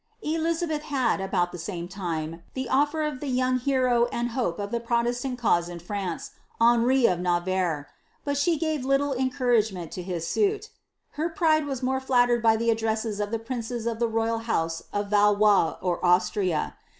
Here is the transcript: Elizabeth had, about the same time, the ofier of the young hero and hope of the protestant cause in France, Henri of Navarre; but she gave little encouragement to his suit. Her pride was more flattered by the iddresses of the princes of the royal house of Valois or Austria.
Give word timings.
Elizabeth 0.23 0.81
had, 0.81 1.21
about 1.21 1.51
the 1.51 1.59
same 1.59 1.87
time, 1.87 2.41
the 2.55 2.67
ofier 2.71 3.07
of 3.07 3.19
the 3.19 3.27
young 3.27 3.59
hero 3.59 4.07
and 4.11 4.31
hope 4.31 4.57
of 4.57 4.71
the 4.71 4.79
protestant 4.79 5.37
cause 5.37 5.69
in 5.69 5.77
France, 5.77 6.31
Henri 6.59 7.05
of 7.05 7.19
Navarre; 7.19 7.87
but 8.25 8.35
she 8.35 8.57
gave 8.57 8.83
little 8.83 9.13
encouragement 9.13 9.91
to 9.91 10.01
his 10.01 10.25
suit. 10.25 10.71
Her 11.11 11.29
pride 11.29 11.67
was 11.67 11.83
more 11.83 11.99
flattered 11.99 12.41
by 12.41 12.55
the 12.57 12.71
iddresses 12.71 13.19
of 13.19 13.29
the 13.29 13.37
princes 13.37 13.85
of 13.85 13.99
the 13.99 14.07
royal 14.09 14.39
house 14.39 14.81
of 14.91 15.11
Valois 15.11 15.77
or 15.83 16.03
Austria. 16.03 16.77